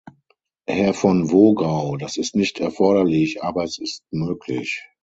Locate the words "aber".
3.43-3.63